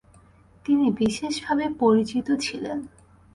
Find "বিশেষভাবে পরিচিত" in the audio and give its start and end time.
0.91-2.27